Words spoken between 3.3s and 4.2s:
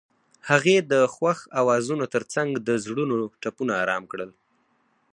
ټپونه آرام